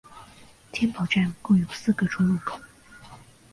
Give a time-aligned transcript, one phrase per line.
[0.71, 2.59] 天宝站共有四个出入口。